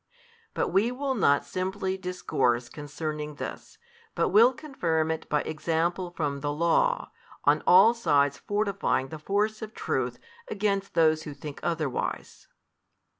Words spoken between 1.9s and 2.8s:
discourse |356